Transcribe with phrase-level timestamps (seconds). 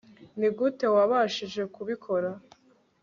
[0.39, 2.29] nigute wabashije kubikora